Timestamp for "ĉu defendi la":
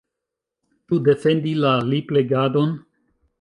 0.87-1.75